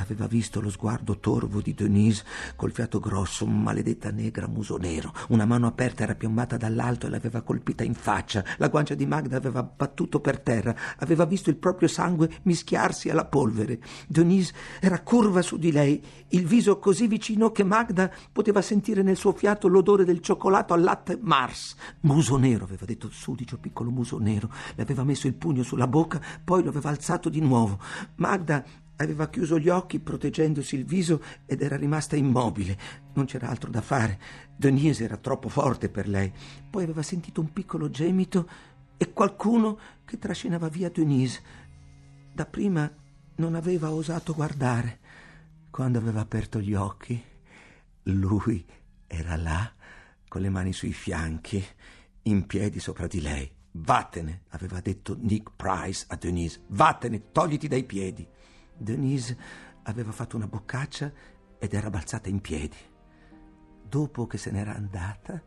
aveva 0.00 0.26
visto 0.26 0.60
lo 0.60 0.70
sguardo 0.70 1.18
torvo 1.18 1.60
di 1.60 1.74
Denise 1.74 2.24
col 2.56 2.72
fiato 2.72 2.98
grosso, 2.98 3.46
maledetta 3.46 4.10
negra 4.10 4.46
muso 4.46 4.76
nero. 4.76 5.12
Una 5.28 5.44
mano 5.44 5.66
aperta 5.66 6.02
era 6.02 6.14
piombata 6.14 6.56
dall'alto 6.56 7.06
e 7.06 7.10
l'aveva 7.10 7.42
colpita 7.42 7.84
in 7.84 7.94
faccia. 7.94 8.44
La 8.56 8.68
guancia 8.68 8.94
di 8.94 9.06
Magda 9.06 9.36
aveva 9.36 9.62
battuto 9.62 10.20
per 10.20 10.40
terra. 10.40 10.74
Aveva 10.98 11.24
visto 11.24 11.50
il 11.50 11.56
proprio 11.56 11.88
sangue 11.88 12.30
mischiarsi 12.42 13.10
alla 13.10 13.26
polvere. 13.26 13.80
Denise 14.06 14.54
era 14.80 15.00
curva 15.02 15.42
su 15.42 15.58
di 15.58 15.72
lei, 15.72 16.02
il 16.28 16.46
viso 16.46 16.78
così 16.78 17.06
vicino 17.06 17.50
che 17.50 17.64
Magda 17.64 18.10
poteva 18.32 18.62
sentire 18.62 19.02
nel 19.02 19.16
suo 19.16 19.32
fiato 19.32 19.68
l'odore 19.68 20.04
del 20.04 20.20
cioccolato 20.20 20.74
al 20.74 20.82
latte 20.82 21.18
Mars. 21.20 21.76
Muso 22.00 22.36
nero, 22.36 22.64
aveva 22.64 22.86
detto 22.86 23.06
il 23.06 23.12
sudicio 23.12 23.58
piccolo 23.58 23.90
muso 23.90 24.18
nero. 24.18 24.50
Le 24.74 24.82
aveva 24.82 25.04
messo 25.04 25.26
il 25.26 25.34
pugno 25.34 25.62
sulla 25.62 25.86
bocca, 25.86 26.20
poi 26.42 26.62
lo 26.62 26.70
aveva 26.70 26.90
alzato 26.90 27.28
di 27.28 27.40
nuovo. 27.40 27.78
Magda 28.16 28.64
Aveva 29.00 29.30
chiuso 29.30 29.58
gli 29.58 29.70
occhi 29.70 29.98
proteggendosi 29.98 30.76
il 30.76 30.84
viso 30.84 31.22
ed 31.46 31.62
era 31.62 31.76
rimasta 31.76 32.16
immobile. 32.16 32.78
Non 33.14 33.24
c'era 33.24 33.48
altro 33.48 33.70
da 33.70 33.80
fare. 33.80 34.20
Denise 34.54 35.04
era 35.04 35.16
troppo 35.16 35.48
forte 35.48 35.88
per 35.88 36.06
lei. 36.06 36.30
Poi 36.68 36.82
aveva 36.82 37.02
sentito 37.02 37.40
un 37.40 37.50
piccolo 37.50 37.88
gemito 37.88 38.46
e 38.98 39.10
qualcuno 39.14 39.78
che 40.04 40.18
trascinava 40.18 40.68
via 40.68 40.90
Denise. 40.90 41.40
Dapprima 42.34 42.92
non 43.36 43.54
aveva 43.54 43.90
osato 43.90 44.34
guardare. 44.34 44.98
Quando 45.70 45.96
aveva 45.96 46.20
aperto 46.20 46.60
gli 46.60 46.74
occhi, 46.74 47.18
lui 48.02 48.62
era 49.06 49.36
là, 49.36 49.72
con 50.28 50.42
le 50.42 50.50
mani 50.50 50.74
sui 50.74 50.92
fianchi, 50.92 51.64
in 52.24 52.44
piedi 52.44 52.78
sopra 52.78 53.06
di 53.06 53.22
lei. 53.22 53.50
Vattene, 53.72 54.42
aveva 54.48 54.80
detto 54.80 55.16
Nick 55.18 55.52
Price 55.56 56.04
a 56.08 56.16
Denise. 56.16 56.64
Vattene, 56.66 57.30
togliti 57.32 57.66
dai 57.66 57.84
piedi. 57.84 58.28
Denise 58.80 59.36
aveva 59.82 60.10
fatto 60.10 60.36
una 60.36 60.46
boccaccia 60.46 61.12
ed 61.58 61.74
era 61.74 61.90
balzata 61.90 62.30
in 62.30 62.40
piedi. 62.40 62.76
Dopo 63.86 64.26
che 64.26 64.38
se 64.38 64.50
n'era 64.50 64.74
andata, 64.74 65.42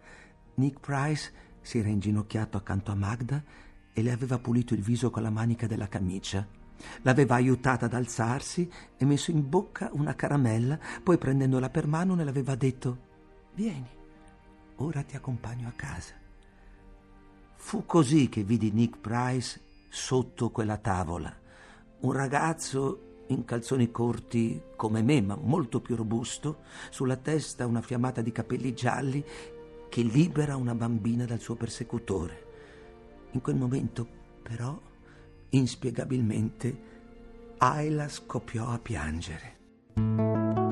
Nick 0.55 0.79
Price 0.79 1.33
si 1.61 1.79
era 1.79 1.89
inginocchiato 1.89 2.57
accanto 2.57 2.91
a 2.91 2.95
Magda 2.95 3.43
e 3.91 4.01
le 4.03 4.11
aveva 4.11 4.37
pulito 4.37 4.75
il 4.75 4.81
viso 4.81 5.09
con 5.09 5.23
la 5.23 5.31
manica 5.31 5.65
della 5.65 5.87
camicia. 5.87 6.45
L'aveva 7.01 7.35
aiutata 7.35 7.85
ad 7.85 7.93
alzarsi 7.93 8.69
e 8.97 9.05
messo 9.05 9.31
in 9.31 9.49
bocca 9.49 9.89
una 9.93 10.13
caramella, 10.13 10.77
poi 11.01 11.17
prendendola 11.17 11.69
per 11.69 11.87
mano 11.87 12.13
ne 12.13 12.23
l'aveva 12.23 12.55
detto 12.55 13.11
Vieni, 13.55 13.89
ora 14.77 15.01
ti 15.03 15.15
accompagno 15.15 15.67
a 15.67 15.73
casa. 15.75 16.13
Fu 17.55 17.85
così 17.85 18.29
che 18.29 18.43
vidi 18.43 18.71
Nick 18.71 18.99
Price 18.99 19.61
sotto 19.89 20.51
quella 20.51 20.77
tavola. 20.77 21.33
Un 22.01 22.11
ragazzo 22.11 23.12
in 23.33 23.45
calzoni 23.45 23.91
corti 23.91 24.61
come 24.75 25.01
me, 25.01 25.21
ma 25.21 25.35
molto 25.35 25.81
più 25.81 25.95
robusto, 25.95 26.59
sulla 26.89 27.17
testa 27.17 27.65
una 27.65 27.81
fiammata 27.81 28.21
di 28.21 28.31
capelli 28.31 28.73
gialli 28.73 29.23
che 29.89 30.01
libera 30.01 30.55
una 30.55 30.75
bambina 30.75 31.25
dal 31.25 31.39
suo 31.39 31.55
persecutore. 31.55 32.45
In 33.31 33.41
quel 33.41 33.55
momento, 33.55 34.07
però, 34.41 34.79
inspiegabilmente, 35.49 36.91
Ayla 37.57 38.07
scoppiò 38.09 38.67
a 38.67 38.79
piangere. 38.79 40.62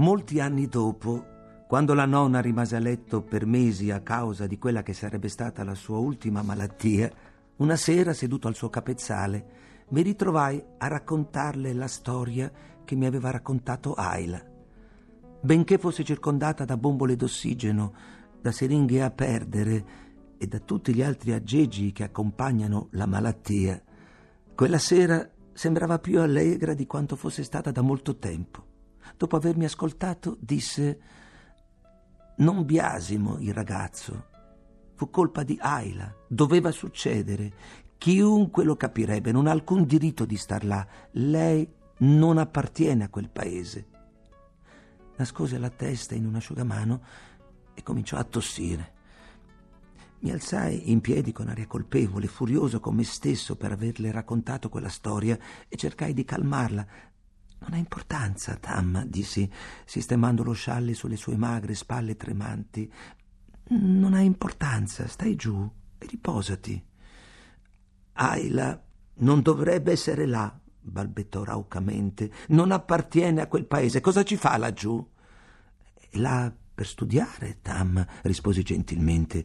Molti 0.00 0.40
anni 0.40 0.66
dopo, 0.66 1.26
quando 1.68 1.92
la 1.92 2.06
nonna 2.06 2.40
rimase 2.40 2.74
a 2.74 2.78
letto 2.78 3.20
per 3.20 3.44
mesi 3.44 3.90
a 3.90 4.00
causa 4.00 4.46
di 4.46 4.56
quella 4.56 4.82
che 4.82 4.94
sarebbe 4.94 5.28
stata 5.28 5.62
la 5.62 5.74
sua 5.74 5.98
ultima 5.98 6.40
malattia, 6.40 7.12
una 7.56 7.76
sera, 7.76 8.14
seduto 8.14 8.48
al 8.48 8.54
suo 8.54 8.70
capezzale, 8.70 9.84
mi 9.90 10.00
ritrovai 10.00 10.64
a 10.78 10.86
raccontarle 10.88 11.74
la 11.74 11.86
storia 11.86 12.50
che 12.82 12.94
mi 12.94 13.04
aveva 13.04 13.30
raccontato 13.30 13.92
Ayla. 13.92 14.42
Benché 15.42 15.76
fosse 15.76 16.02
circondata 16.02 16.64
da 16.64 16.78
bombole 16.78 17.14
d'ossigeno, 17.14 17.92
da 18.40 18.52
siringhe 18.52 19.02
a 19.02 19.10
perdere 19.10 19.84
e 20.38 20.46
da 20.46 20.60
tutti 20.60 20.94
gli 20.94 21.02
altri 21.02 21.32
aggeggi 21.32 21.92
che 21.92 22.04
accompagnano 22.04 22.88
la 22.92 23.04
malattia, 23.04 23.78
quella 24.54 24.78
sera 24.78 25.30
sembrava 25.52 25.98
più 25.98 26.22
allegra 26.22 26.72
di 26.72 26.86
quanto 26.86 27.16
fosse 27.16 27.44
stata 27.44 27.70
da 27.70 27.82
molto 27.82 28.16
tempo 28.16 28.68
dopo 29.16 29.36
avermi 29.36 29.64
ascoltato, 29.64 30.36
disse 30.40 31.00
Non 32.36 32.64
biasimo 32.64 33.38
il 33.38 33.52
ragazzo. 33.52 34.28
Fu 34.94 35.10
colpa 35.10 35.42
di 35.42 35.58
Ayla. 35.60 36.14
Doveva 36.28 36.70
succedere. 36.70 37.52
Chiunque 37.96 38.64
lo 38.64 38.76
capirebbe, 38.76 39.32
non 39.32 39.46
ha 39.46 39.50
alcun 39.50 39.84
diritto 39.84 40.24
di 40.24 40.36
star 40.36 40.64
là. 40.64 40.86
Lei 41.12 41.68
non 41.98 42.38
appartiene 42.38 43.04
a 43.04 43.08
quel 43.08 43.28
paese. 43.28 43.86
Nascose 45.16 45.58
la 45.58 45.70
testa 45.70 46.14
in 46.14 46.26
un 46.26 46.34
asciugamano 46.34 47.02
e 47.74 47.82
cominciò 47.82 48.16
a 48.16 48.24
tossire. 48.24 48.98
Mi 50.20 50.30
alzai 50.30 50.90
in 50.90 51.00
piedi 51.00 51.32
con 51.32 51.48
aria 51.48 51.66
colpevole, 51.66 52.26
furioso 52.26 52.78
con 52.78 52.94
me 52.94 53.04
stesso 53.04 53.56
per 53.56 53.72
averle 53.72 54.10
raccontato 54.12 54.68
quella 54.68 54.90
storia 54.90 55.38
e 55.66 55.76
cercai 55.76 56.12
di 56.12 56.26
calmarla, 56.26 56.86
non 57.60 57.72
ha 57.72 57.76
importanza, 57.76 58.56
Tam, 58.56 59.04
dissi, 59.04 59.50
sistemando 59.84 60.42
lo 60.42 60.52
scialle 60.52 60.94
sulle 60.94 61.16
sue 61.16 61.36
magre 61.36 61.74
spalle 61.74 62.16
tremanti. 62.16 62.90
Non 63.68 64.14
ha 64.14 64.20
importanza, 64.20 65.06
stai 65.06 65.36
giù 65.36 65.70
e 65.98 66.06
riposati. 66.06 66.82
Ayla 68.14 68.82
non 69.16 69.42
dovrebbe 69.42 69.92
essere 69.92 70.26
là, 70.26 70.58
balbettò 70.80 71.44
raucamente. 71.44 72.32
Non 72.48 72.72
appartiene 72.72 73.42
a 73.42 73.46
quel 73.46 73.66
paese. 73.66 74.00
Cosa 74.00 74.22
ci 74.22 74.36
fa 74.36 74.56
laggiù? 74.56 75.06
Là 76.12 76.52
per 76.74 76.86
studiare, 76.86 77.58
Tam, 77.60 78.04
risposi 78.22 78.62
gentilmente. 78.62 79.44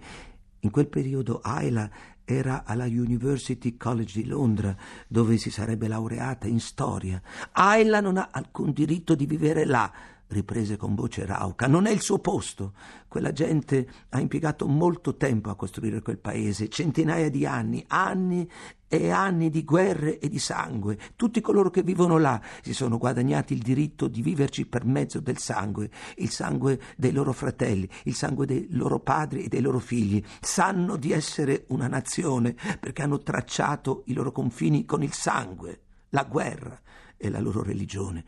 In 0.61 0.71
quel 0.71 0.87
periodo 0.87 1.41
Ayla 1.41 1.89
era 2.25 2.63
alla 2.65 2.85
University 2.85 3.77
College 3.77 4.21
di 4.21 4.27
Londra, 4.27 4.75
dove 5.07 5.37
si 5.37 5.49
sarebbe 5.49 5.87
laureata 5.87 6.47
in 6.47 6.59
storia. 6.59 7.21
Ayla 7.51 8.01
non 8.01 8.17
ha 8.17 8.29
alcun 8.31 8.73
diritto 8.73 9.15
di 9.15 9.25
vivere 9.25 9.65
là, 9.65 9.91
riprese 10.27 10.77
con 10.77 10.95
voce 10.95 11.25
rauca. 11.25 11.67
Non 11.67 11.85
è 11.85 11.91
il 11.91 12.01
suo 12.01 12.19
posto. 12.19 12.73
Quella 13.07 13.31
gente 13.31 13.87
ha 14.09 14.19
impiegato 14.19 14.67
molto 14.67 15.15
tempo 15.15 15.49
a 15.49 15.55
costruire 15.55 16.01
quel 16.01 16.17
paese, 16.17 16.69
centinaia 16.69 17.29
di 17.29 17.45
anni, 17.45 17.83
anni 17.87 18.49
e 18.87 19.09
anni 19.09 19.49
di 19.49 19.63
guerre 19.63 20.19
e 20.19 20.29
di 20.29 20.39
sangue. 20.39 20.97
Tutti 21.15 21.41
coloro 21.41 21.69
che 21.69 21.83
vivono 21.83 22.17
là 22.17 22.41
si 22.61 22.73
sono 22.73 22.97
guadagnati 22.97 23.53
il 23.53 23.61
diritto 23.61 24.07
di 24.07 24.21
viverci 24.21 24.65
per 24.65 24.85
mezzo 24.85 25.19
del 25.19 25.37
sangue, 25.37 25.89
il 26.17 26.29
sangue 26.29 26.79
dei 26.95 27.11
loro 27.11 27.31
fratelli, 27.31 27.89
il 28.03 28.15
sangue 28.15 28.45
dei 28.45 28.67
loro 28.71 28.99
padri 28.99 29.43
e 29.43 29.47
dei 29.47 29.61
loro 29.61 29.79
figli. 29.79 30.23
Sanno 30.41 30.97
di 30.97 31.11
essere 31.11 31.65
una 31.69 31.87
nazione 31.87 32.55
perché 32.79 33.01
hanno 33.01 33.19
tracciato 33.19 34.03
i 34.07 34.13
loro 34.13 34.31
confini 34.31 34.85
con 34.85 35.03
il 35.03 35.13
sangue, 35.13 35.81
la 36.09 36.23
guerra 36.23 36.79
e 37.17 37.29
la 37.29 37.39
loro 37.39 37.63
religione. 37.63 38.23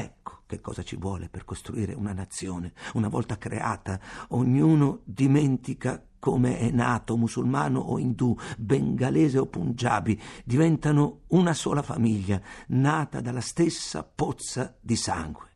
Ecco 0.00 0.42
che 0.46 0.60
cosa 0.60 0.82
ci 0.82 0.96
vuole 0.96 1.28
per 1.28 1.44
costruire 1.44 1.92
una 1.92 2.12
nazione. 2.12 2.72
Una 2.94 3.08
volta 3.08 3.36
creata, 3.36 4.00
ognuno 4.28 5.00
dimentica 5.04 6.02
come 6.18 6.58
è 6.58 6.70
nato, 6.70 7.16
musulmano 7.16 7.80
o 7.80 7.98
indù, 7.98 8.36
bengalese 8.58 9.38
o 9.38 9.46
punjabi, 9.46 10.20
diventano 10.44 11.22
una 11.28 11.54
sola 11.54 11.82
famiglia, 11.82 12.40
nata 12.68 13.20
dalla 13.20 13.40
stessa 13.40 14.02
pozza 14.02 14.76
di 14.80 14.96
sangue. 14.96 15.48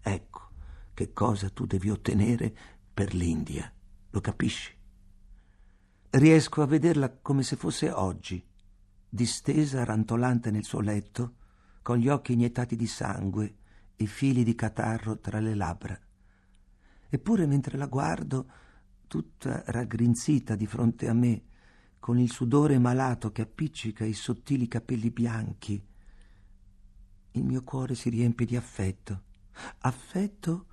Ecco 0.00 0.48
che 0.94 1.12
cosa 1.12 1.48
tu 1.50 1.64
devi 1.64 1.90
ottenere 1.90 2.54
per 2.92 3.14
l'India. 3.14 3.72
Lo 4.10 4.20
capisci? 4.20 4.74
Riesco 6.10 6.62
a 6.62 6.66
vederla 6.66 7.18
come 7.18 7.42
se 7.42 7.56
fosse 7.56 7.90
oggi, 7.90 8.44
distesa 9.08 9.84
rantolante 9.84 10.50
nel 10.50 10.64
suo 10.64 10.80
letto, 10.80 11.34
con 11.82 11.98
gli 11.98 12.08
occhi 12.08 12.32
iniettati 12.32 12.74
di 12.74 12.86
sangue 12.86 13.58
e 13.96 14.06
fili 14.06 14.44
di 14.44 14.54
catarro 14.54 15.18
tra 15.18 15.40
le 15.40 15.54
labbra. 15.54 15.98
Eppure 17.08 17.46
mentre 17.46 17.78
la 17.78 17.86
guardo, 17.86 18.46
tutta 19.06 19.62
raggrinzita 19.66 20.54
di 20.54 20.66
fronte 20.66 21.08
a 21.08 21.12
me, 21.14 21.42
con 21.98 22.18
il 22.18 22.30
sudore 22.30 22.78
malato 22.78 23.32
che 23.32 23.42
appiccica 23.42 24.04
i 24.04 24.12
sottili 24.12 24.68
capelli 24.68 25.10
bianchi, 25.10 25.82
il 27.32 27.44
mio 27.44 27.62
cuore 27.62 27.94
si 27.94 28.08
riempie 28.08 28.46
di 28.46 28.56
affetto. 28.56 29.22
Affetto 29.80 30.66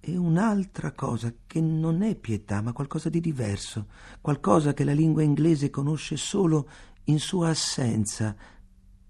e 0.00 0.16
un'altra 0.16 0.92
cosa 0.92 1.32
che 1.46 1.60
non 1.60 2.02
è 2.02 2.14
pietà, 2.14 2.60
ma 2.60 2.72
qualcosa 2.72 3.08
di 3.08 3.20
diverso, 3.20 3.88
qualcosa 4.20 4.74
che 4.74 4.84
la 4.84 4.92
lingua 4.92 5.22
inglese 5.22 5.70
conosce 5.70 6.16
solo 6.16 6.68
in 7.04 7.18
sua 7.18 7.48
assenza, 7.48 8.36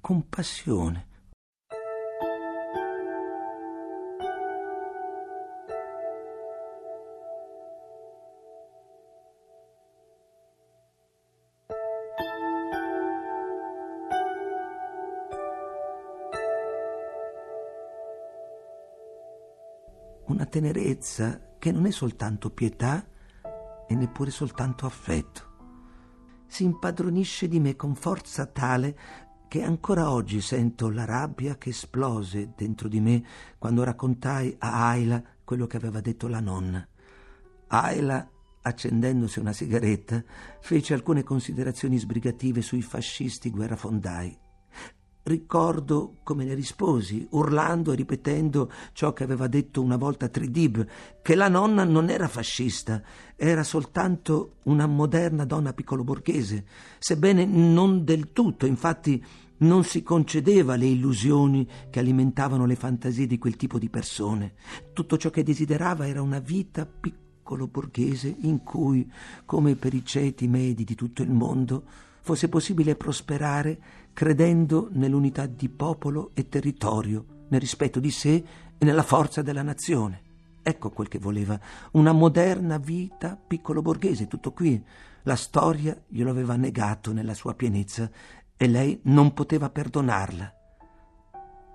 compassione. 0.01 1.09
Una 20.35 20.47
tenerezza 20.47 21.55
che 21.61 21.71
non 21.71 21.87
è 21.87 21.93
soltanto 21.93 22.51
pietà 22.51 23.07
e 23.87 23.95
neppure 23.95 24.33
soltanto 24.33 24.85
affetto. 24.85 25.53
Si 26.47 26.65
impadronisce 26.65 27.47
di 27.47 27.61
me 27.61 27.77
con 27.77 27.95
forza 27.95 28.45
tale 28.47 28.99
che 29.47 29.63
ancora 29.63 30.11
oggi 30.11 30.41
sento 30.41 30.91
la 30.91 31.05
rabbia 31.05 31.57
che 31.57 31.69
esplose 31.71 32.53
dentro 32.57 32.89
di 32.89 32.99
me 32.99 33.25
quando 33.59 33.85
raccontai 33.85 34.57
a 34.59 34.89
Ayla 34.89 35.23
quello 35.45 35.69
che 35.69 35.77
aveva 35.77 36.01
detto 36.01 36.27
la 36.27 36.41
nonna. 36.41 36.87
Ayla, 37.69 38.29
accendendosi 38.63 39.39
una 39.39 39.53
sigaretta, 39.53 40.23
fece 40.61 40.95
alcune 40.95 41.23
considerazioni 41.23 41.97
sbrigative 41.97 42.61
sui 42.61 42.83
fascisti 42.83 43.51
guerrafondai 43.51 44.43
Ricordo 45.27 46.17
come 46.23 46.45
le 46.45 46.53
risposi, 46.53 47.27
urlando 47.31 47.93
e 47.93 47.97
ripetendo 47.97 48.71
ciò 48.93 49.15
che 49.15 49.25
aveva 49.25 49.47
detto 49.47 49.81
una 49.81 49.97
volta 49.97 50.29
Tridib, 50.29 50.87
che 51.23 51.35
la 51.35 51.49
nonna 51.49 51.83
non 51.85 52.11
era 52.11 52.29
fascista, 52.29 53.03
era 53.35 53.63
soltanto 53.63 54.57
una 54.65 54.87
moderna 54.87 55.47
donna 55.47 55.73
piccolo 55.73 56.05
borghese, 56.05 56.67
sebbene 56.99 57.47
non 57.47 58.05
del 58.05 58.33
tutto, 58.33 58.67
infatti 58.67 59.25
non 59.59 59.83
si 59.85 60.03
concedeva 60.03 60.77
le 60.77 60.89
illusioni 60.89 61.67
che 61.89 62.01
alimentavano 62.01 62.67
le 62.67 62.77
fantasie 62.77 63.27
di 63.27 63.39
quel 63.39 63.57
tipo 63.57 63.79
di 63.79 63.89
persone. 63.89 64.53
Tutto 64.93 65.17
ciò 65.17 65.31
che 65.31 65.43
desiderava 65.43 66.07
era 66.07 66.21
una 66.21 66.39
vita 66.39 66.85
piccolo 66.85 67.67
borghese 67.67 68.37
in 68.41 68.63
cui, 68.63 69.11
come 69.47 69.75
per 69.75 69.95
i 69.95 70.05
ceti 70.05 70.47
medi 70.49 70.85
di 70.85 70.95
tutto 70.95 71.23
il 71.23 71.31
mondo, 71.31 71.85
fosse 72.25 72.49
possibile 72.49 72.97
prosperare 72.97 73.79
credendo 74.15 74.89
nell'unità 74.93 75.45
di 75.45 75.69
popolo 75.69 76.31
e 76.33 76.49
territorio, 76.49 77.47
nel 77.49 77.61
rispetto 77.61 78.01
di 78.01 78.11
sé 78.11 78.45
e 78.79 78.85
nella 78.85 79.03
forza 79.03 79.43
della 79.43 79.63
nazione. 79.63 80.23
Ecco 80.63 80.91
quel 80.91 81.09
che 81.09 81.19
voleva, 81.19 81.61
una 81.93 82.13
moderna 82.13 82.79
vita 82.79 83.37
piccolo 83.37 83.83
borghese, 83.83 84.29
tutto 84.29 84.53
qui. 84.53 84.83
La 85.25 85.37
storia 85.37 86.01
glielo 86.09 86.31
aveva 86.31 86.57
negato 86.57 87.13
nella 87.13 87.35
sua 87.35 87.55
pienezza 87.55 88.11
e 88.57 88.67
lei 88.67 88.99
non 89.05 89.35
poteva 89.35 89.69
perdonarla. 89.69 90.55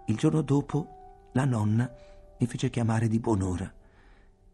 Il 0.08 0.16
giorno 0.16 0.42
dopo 0.42 1.30
la 1.34 1.46
nonna 1.46 1.92
mi 2.40 2.48
fece 2.48 2.70
chiamare 2.70 3.08
di 3.08 3.20
buon'ora. 3.20 3.72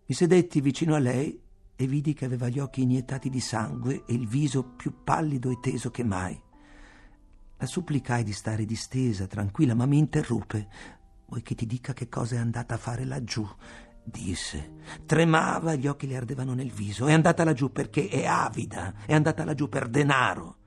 Mi 0.08 0.16
sedetti 0.16 0.60
vicino 0.60 0.96
a 0.96 1.00
lei 1.00 1.40
e 1.76 1.88
vidi 1.88 2.14
che 2.14 2.26
aveva 2.26 2.50
gli 2.50 2.60
occhi 2.60 2.82
iniettati 2.82 3.30
di 3.30 3.40
sangue 3.40 4.04
e 4.06 4.14
il 4.14 4.28
viso 4.28 4.64
più 4.64 5.04
pallido 5.04 5.50
e 5.50 5.60
teso 5.62 5.92
che 5.92 6.04
mai. 6.04 6.42
La 7.58 7.66
supplicai 7.66 8.24
di 8.24 8.34
stare 8.34 8.66
distesa, 8.66 9.28
tranquilla, 9.28 9.74
ma 9.74 9.86
mi 9.86 9.98
interruppe. 9.98 10.68
Vuoi 11.28 11.42
che 11.42 11.56
ti 11.56 11.66
dica 11.66 11.94
che 11.94 12.10
cosa 12.10 12.36
è 12.36 12.38
andata 12.38 12.76
a 12.76 12.78
fare 12.78 13.06
laggiù? 13.06 13.48
disse. 14.04 14.74
Tremava, 15.06 15.74
gli 15.76 15.88
occhi 15.88 16.06
le 16.08 16.18
ardevano 16.18 16.54
nel 16.54 16.72
viso. 16.72 17.08
È 17.08 17.14
andata 17.14 17.44
laggiù 17.44 17.72
perché 17.72 18.08
è 18.08 18.26
avida, 18.26 18.94
è 19.06 19.14
andata 19.14 19.44
laggiù 19.44 19.68
per 19.68 19.88
denaro. 19.88 20.58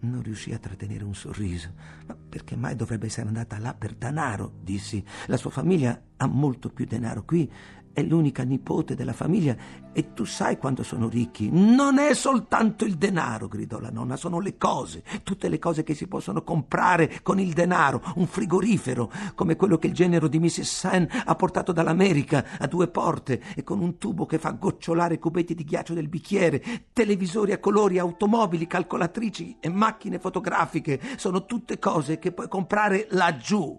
Non 0.00 0.22
riuscì 0.22 0.52
a 0.52 0.58
trattenere 0.58 1.02
un 1.02 1.14
sorriso. 1.14 1.72
Ma 2.06 2.14
perché 2.14 2.54
mai 2.54 2.76
dovrebbe 2.76 3.06
essere 3.06 3.26
andata 3.26 3.58
là 3.58 3.74
per 3.74 3.94
denaro? 3.94 4.52
dissi. 4.62 5.04
La 5.26 5.36
sua 5.36 5.50
famiglia 5.50 6.00
ha 6.18 6.26
molto 6.26 6.68
più 6.68 6.84
denaro 6.84 7.24
qui 7.24 7.50
è 7.98 8.02
l'unica 8.02 8.44
nipote 8.44 8.94
della 8.94 9.12
famiglia 9.12 9.56
e 9.92 10.12
tu 10.12 10.24
sai 10.24 10.56
quanto 10.56 10.84
sono 10.84 11.08
ricchi. 11.08 11.50
Non 11.50 11.98
è 11.98 12.14
soltanto 12.14 12.84
il 12.84 12.94
denaro, 12.94 13.48
gridò 13.48 13.80
la 13.80 13.90
nonna, 13.90 14.16
sono 14.16 14.38
le 14.38 14.56
cose, 14.56 15.02
tutte 15.24 15.48
le 15.48 15.58
cose 15.58 15.82
che 15.82 15.94
si 15.94 16.06
possono 16.06 16.42
comprare 16.42 17.20
con 17.22 17.40
il 17.40 17.52
denaro, 17.52 18.00
un 18.14 18.26
frigorifero 18.26 19.10
come 19.34 19.56
quello 19.56 19.78
che 19.78 19.88
il 19.88 19.94
genero 19.94 20.28
di 20.28 20.38
Mrs. 20.38 20.62
San 20.62 21.08
ha 21.24 21.34
portato 21.34 21.72
dall'America 21.72 22.44
a 22.58 22.68
due 22.68 22.86
porte 22.86 23.42
e 23.56 23.64
con 23.64 23.80
un 23.80 23.98
tubo 23.98 24.26
che 24.26 24.38
fa 24.38 24.52
gocciolare 24.52 25.18
cubetti 25.18 25.54
di 25.54 25.64
ghiaccio 25.64 25.94
del 25.94 26.08
bicchiere, 26.08 26.62
televisori 26.92 27.50
a 27.50 27.58
colori, 27.58 27.98
automobili, 27.98 28.68
calcolatrici 28.68 29.56
e 29.58 29.68
macchine 29.68 30.20
fotografiche, 30.20 31.00
sono 31.16 31.44
tutte 31.46 31.80
cose 31.80 32.20
che 32.20 32.30
puoi 32.30 32.46
comprare 32.46 33.08
laggiù. 33.10 33.76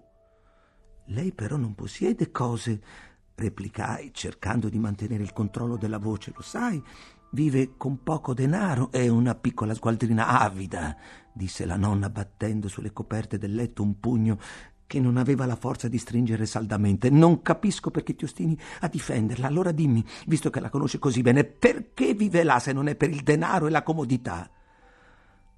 Lei 1.06 1.32
però 1.32 1.56
non 1.56 1.74
possiede 1.74 2.30
cose 2.30 3.08
replicai, 3.34 4.10
cercando 4.12 4.68
di 4.68 4.78
mantenere 4.78 5.22
il 5.22 5.32
controllo 5.32 5.76
della 5.76 5.98
voce. 5.98 6.32
Lo 6.34 6.42
sai, 6.42 6.82
vive 7.30 7.76
con 7.76 8.02
poco 8.02 8.34
denaro, 8.34 8.90
è 8.90 9.08
una 9.08 9.34
piccola 9.34 9.74
sgualdrina 9.74 10.40
avida, 10.40 10.96
disse 11.32 11.64
la 11.64 11.76
nonna 11.76 12.10
battendo 12.10 12.68
sulle 12.68 12.92
coperte 12.92 13.38
del 13.38 13.54
letto 13.54 13.82
un 13.82 13.98
pugno 13.98 14.38
che 14.86 14.98
non 14.98 15.18
aveva 15.18 15.46
la 15.46 15.54
forza 15.54 15.86
di 15.86 15.98
stringere 15.98 16.46
saldamente. 16.46 17.10
Non 17.10 17.42
capisco 17.42 17.92
perché 17.92 18.16
ti 18.16 18.24
ostini 18.24 18.58
a 18.80 18.88
difenderla. 18.88 19.46
Allora 19.46 19.70
dimmi, 19.70 20.04
visto 20.26 20.50
che 20.50 20.58
la 20.58 20.68
conosci 20.68 20.98
così 20.98 21.22
bene, 21.22 21.44
perché 21.44 22.12
vive 22.12 22.42
là 22.42 22.58
se 22.58 22.72
non 22.72 22.88
è 22.88 22.96
per 22.96 23.10
il 23.10 23.22
denaro 23.22 23.68
e 23.68 23.70
la 23.70 23.84
comodità? 23.84 24.50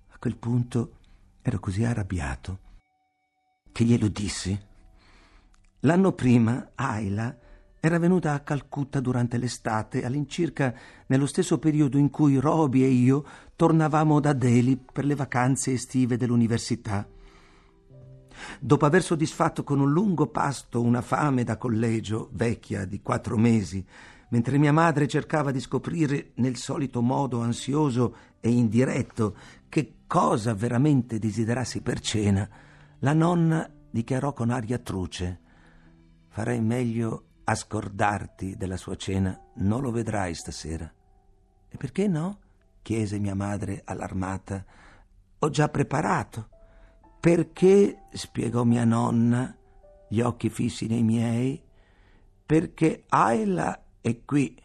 A 0.09 0.19
quel 0.19 0.37
punto 0.37 0.99
ero 1.41 1.59
così 1.61 1.83
arrabbiato 1.83 2.59
che 3.73 3.85
glielo 3.85 4.09
dissi. 4.09 4.57
L'anno 5.81 6.13
prima 6.13 6.73
Ayla 6.75 7.37
era 7.85 7.99
venuta 7.99 8.33
a 8.33 8.39
Calcutta 8.39 9.01
durante 9.01 9.39
l'estate, 9.39 10.05
all'incirca 10.05 10.73
nello 11.07 11.27
stesso 11.27 11.59
periodo 11.59 11.99
in 11.99 12.11
cui 12.11 12.37
Roby 12.37 12.85
e 12.85 12.87
io 12.87 13.25
tornavamo 13.57 14.21
da 14.21 14.33
Delhi 14.33 14.77
per 14.77 15.05
le 15.05 15.17
vacanze 15.17 15.73
estive 15.73 16.17
dell'università. 16.17 17.05
Dopo 18.61 18.87
aver 18.87 19.03
soddisfatto 19.03 19.65
con 19.65 19.81
un 19.81 19.91
lungo 19.91 20.29
pasto 20.29 20.81
una 20.81 21.01
fame 21.01 21.43
da 21.43 21.57
collegio, 21.57 22.29
vecchia 22.35 22.85
di 22.85 23.03
quattro 23.03 23.37
mesi, 23.37 23.85
mentre 24.29 24.59
mia 24.59 24.73
madre 24.73 25.09
cercava 25.09 25.51
di 25.51 25.59
scoprire 25.59 26.31
nel 26.35 26.55
solito 26.55 27.03
modo 27.03 27.41
ansioso 27.41 28.15
e 28.39 28.49
indiretto 28.49 29.37
che 29.69 30.03
cosa 30.07 30.55
veramente 30.55 31.19
desiderassi 31.19 31.81
per 31.81 31.99
cena, 31.99 32.49
la 33.01 33.13
nonna 33.13 33.69
dichiarò 33.91 34.33
con 34.33 34.51
aria 34.51 34.79
truce: 34.79 35.41
Farei 36.29 36.61
meglio 36.61 37.25
a 37.45 37.55
scordarti 37.55 38.57
della 38.57 38.77
sua 38.77 38.97
cena, 38.97 39.39
non 39.57 39.83
lo 39.83 39.91
vedrai 39.91 40.35
stasera. 40.35 40.91
E 41.69 41.77
perché 41.77 42.07
no? 42.07 42.39
chiese 42.83 43.19
mia 43.19 43.35
madre 43.35 43.83
allarmata. 43.85 44.65
Ho 45.39 45.51
già 45.51 45.69
preparato. 45.69 46.49
Perché, 47.19 48.03
spiegò 48.13 48.65
mia 48.65 48.85
nonna, 48.85 49.57
gli 50.09 50.21
occhi 50.21 50.51
fissi 50.51 50.87
nei 50.89 51.03
miei, 51.03 51.63
perché 52.45 53.05
Ayla 53.09 53.83
è 54.01 54.25
qui. 54.25 54.61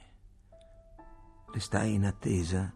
Restai 1.53 1.93
in 1.93 2.05
attesa. 2.05 2.73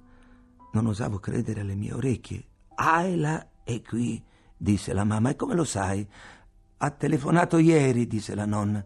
Non 0.74 0.86
osavo 0.86 1.20
credere 1.20 1.62
alle 1.62 1.76
mie 1.76 1.94
orecchie. 1.94 2.46
Ayla 2.76 3.50
è 3.64 3.82
qui, 3.82 4.24
disse 4.56 4.94
la 4.94 5.04
mamma. 5.04 5.32
E 5.32 5.36
come 5.36 5.56
lo 5.56 5.66
sai? 5.66 6.08
Ha 6.78 6.90
telefonato 6.92 7.58
ieri, 7.58 8.08
disse 8.08 8.36
la 8.36 8.46
nonna. 8.46 8.84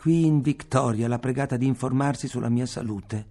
Qui 0.00 0.24
in 0.24 0.40
Victoria 0.40 1.08
l'ha 1.08 1.18
pregata 1.18 1.58
di 1.58 1.66
informarsi 1.66 2.26
sulla 2.26 2.48
mia 2.48 2.64
salute. 2.64 3.22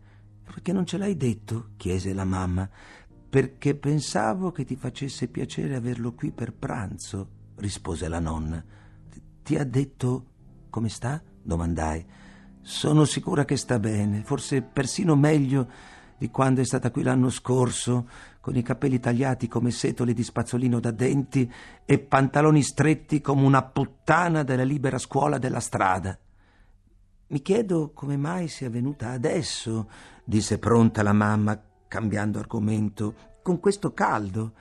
Perché 0.43 0.71
non 0.71 0.85
ce 0.85 0.99
l'hai 0.99 1.17
detto? 1.17 1.69
chiese 1.77 2.13
la 2.13 2.25
mamma. 2.25 2.69
Perché 3.27 3.73
pensavo 3.73 4.51
che 4.51 4.65
ti 4.65 4.75
facesse 4.75 5.29
piacere 5.29 5.73
averlo 5.73 6.13
qui 6.13 6.29
per 6.29 6.53
pranzo, 6.53 7.27
rispose 7.55 8.07
la 8.07 8.19
nonna. 8.19 8.63
Ti 9.41 9.55
ha 9.55 9.63
detto 9.63 10.25
come 10.69 10.89
sta? 10.89 11.19
domandai. 11.41 12.05
Sono 12.61 13.03
sicura 13.05 13.45
che 13.45 13.57
sta 13.57 13.79
bene, 13.79 14.21
forse 14.21 14.61
persino 14.61 15.15
meglio 15.15 15.67
di 16.19 16.29
quando 16.29 16.61
è 16.61 16.65
stata 16.65 16.91
qui 16.91 17.01
l'anno 17.01 17.31
scorso, 17.31 18.07
con 18.39 18.55
i 18.55 18.61
capelli 18.61 18.99
tagliati 18.99 19.47
come 19.47 19.71
setole 19.71 20.13
di 20.13 20.21
spazzolino 20.21 20.79
da 20.79 20.91
denti 20.91 21.51
e 21.83 21.97
pantaloni 21.97 22.61
stretti 22.61 23.21
come 23.21 23.41
una 23.41 23.63
puttana 23.63 24.43
della 24.43 24.61
libera 24.61 24.99
scuola 24.99 25.39
della 25.39 25.61
strada. 25.61 26.15
Mi 27.31 27.43
chiedo 27.43 27.91
come 27.93 28.17
mai 28.17 28.47
sia 28.47 28.71
venuta 28.71 29.11
adesso, 29.11 29.87
disse 30.23 30.57
pronta 30.57 31.03
la 31.03 31.13
mamma, 31.13 31.61
cambiando 31.87 32.39
argomento, 32.39 33.37
con 33.43 33.59
questo 33.59 33.93
caldo. 33.93 34.53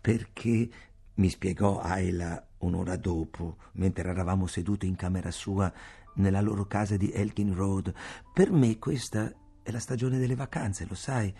Perché, 0.00 0.70
mi 1.14 1.28
spiegò 1.28 1.80
Ayla 1.82 2.42
un'ora 2.60 2.96
dopo, 2.96 3.58
mentre 3.72 4.08
eravamo 4.08 4.46
seduti 4.46 4.86
in 4.86 4.96
camera 4.96 5.30
sua 5.30 5.70
nella 6.14 6.40
loro 6.40 6.66
casa 6.66 6.96
di 6.96 7.12
Elkin 7.12 7.54
Road. 7.54 7.92
Per 8.32 8.52
me 8.52 8.78
questa 8.78 9.30
è 9.62 9.70
la 9.70 9.78
stagione 9.78 10.18
delle 10.18 10.34
vacanze, 10.34 10.86
lo 10.86 10.94
sai. 10.94 11.30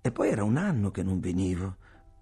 E 0.00 0.10
poi 0.10 0.30
era 0.30 0.42
un 0.42 0.56
anno 0.56 0.90
che 0.90 1.04
non 1.04 1.20
venivo. 1.20 1.76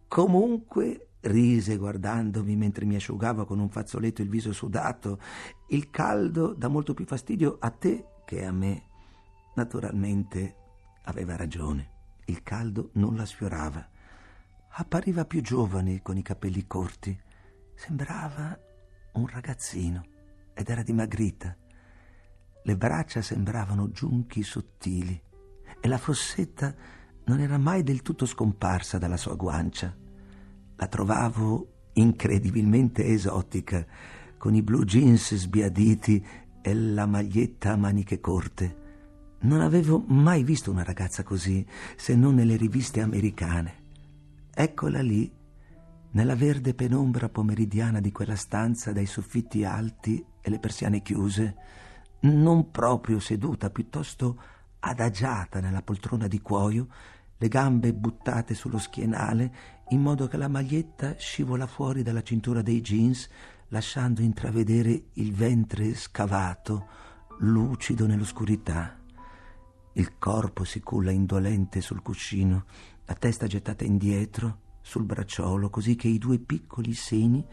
Comunque 0.06 1.12
rise 1.26 1.76
guardandomi 1.76 2.56
mentre 2.56 2.84
mi 2.84 2.96
asciugava 2.96 3.44
con 3.44 3.58
un 3.58 3.68
fazzoletto 3.68 4.22
il 4.22 4.28
viso 4.28 4.52
sudato. 4.52 5.20
Il 5.68 5.90
caldo 5.90 6.54
dà 6.54 6.68
molto 6.68 6.94
più 6.94 7.04
fastidio 7.04 7.56
a 7.60 7.70
te 7.70 8.06
che 8.24 8.44
a 8.44 8.52
me. 8.52 8.84
Naturalmente 9.54 10.56
aveva 11.04 11.36
ragione. 11.36 11.90
Il 12.26 12.42
caldo 12.42 12.90
non 12.94 13.16
la 13.16 13.24
sfiorava. 13.24 13.88
Appariva 14.78 15.24
più 15.24 15.40
giovane 15.40 16.02
con 16.02 16.16
i 16.16 16.22
capelli 16.22 16.66
corti. 16.66 17.18
Sembrava 17.74 18.58
un 19.12 19.26
ragazzino 19.26 20.04
ed 20.54 20.68
era 20.68 20.82
dimagrita. 20.82 21.56
Le 22.62 22.76
braccia 22.76 23.22
sembravano 23.22 23.90
giunchi 23.90 24.42
sottili 24.42 25.22
e 25.80 25.88
la 25.88 25.98
fossetta 25.98 26.74
non 27.24 27.40
era 27.40 27.58
mai 27.58 27.82
del 27.82 28.02
tutto 28.02 28.26
scomparsa 28.26 28.98
dalla 28.98 29.16
sua 29.16 29.34
guancia. 29.34 30.05
La 30.76 30.86
trovavo 30.86 31.90
incredibilmente 31.94 33.06
esotica, 33.06 33.86
con 34.36 34.54
i 34.54 34.62
blue 34.62 34.84
jeans 34.84 35.34
sbiaditi 35.34 36.24
e 36.60 36.74
la 36.74 37.06
maglietta 37.06 37.72
a 37.72 37.76
maniche 37.76 38.20
corte. 38.20 38.84
Non 39.40 39.60
avevo 39.60 40.02
mai 40.06 40.42
visto 40.42 40.70
una 40.70 40.82
ragazza 40.82 41.22
così, 41.22 41.64
se 41.96 42.14
non 42.14 42.34
nelle 42.34 42.56
riviste 42.56 43.00
americane. 43.00 43.84
Eccola 44.54 45.00
lì, 45.02 45.32
nella 46.12 46.34
verde 46.34 46.74
penombra 46.74 47.28
pomeridiana 47.28 48.00
di 48.00 48.10
quella 48.12 48.36
stanza 48.36 48.92
dai 48.92 49.06
soffitti 49.06 49.64
alti 49.64 50.24
e 50.40 50.50
le 50.50 50.58
persiane 50.58 51.02
chiuse, 51.02 51.56
non 52.20 52.70
proprio 52.70 53.20
seduta, 53.20 53.70
piuttosto 53.70 54.40
adagiata 54.80 55.60
nella 55.60 55.82
poltrona 55.82 56.26
di 56.26 56.40
cuoio, 56.40 56.88
le 57.36 57.48
gambe 57.48 57.92
buttate 57.92 58.54
sullo 58.54 58.78
schienale 58.78 59.52
in 59.90 60.00
modo 60.00 60.26
che 60.26 60.36
la 60.36 60.48
maglietta 60.48 61.14
scivola 61.16 61.66
fuori 61.66 62.02
dalla 62.02 62.22
cintura 62.22 62.62
dei 62.62 62.80
jeans, 62.80 63.28
lasciando 63.68 64.20
intravedere 64.20 65.10
il 65.14 65.32
ventre 65.32 65.94
scavato, 65.94 66.86
lucido 67.38 68.06
nell'oscurità. 68.06 68.98
Il 69.92 70.18
corpo 70.18 70.64
si 70.64 70.80
culla 70.80 71.10
indolente 71.10 71.80
sul 71.80 72.02
cuscino, 72.02 72.64
la 73.04 73.14
testa 73.14 73.46
gettata 73.46 73.84
indietro 73.84 74.60
sul 74.80 75.04
bracciolo, 75.04 75.70
così 75.70 75.94
che 75.94 76.08
i 76.08 76.18
due 76.18 76.38
piccoli 76.38 76.92
seni 76.92 77.44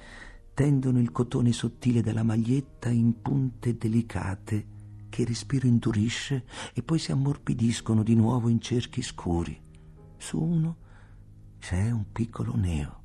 tendono 0.54 1.00
il 1.00 1.12
cotone 1.12 1.52
sottile 1.52 2.02
della 2.02 2.24
maglietta 2.24 2.90
in 2.90 3.22
punte 3.22 3.78
delicate 3.78 4.68
che 5.10 5.22
il 5.22 5.28
respiro 5.28 5.68
indurisce 5.68 6.46
e 6.74 6.82
poi 6.82 6.98
si 6.98 7.12
ammorbidiscono 7.12 8.02
di 8.02 8.16
nuovo 8.16 8.50
in 8.50 8.60
cerchi 8.60 9.04
scuri. 9.04 9.60
Su 10.18 10.42
uno 10.42 10.78
c'è 11.64 11.90
un 11.92 12.12
piccolo 12.12 12.58
neo. 12.58 13.02